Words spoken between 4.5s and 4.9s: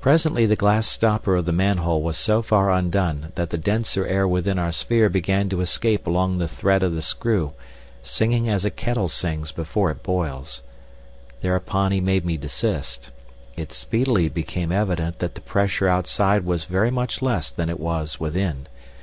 our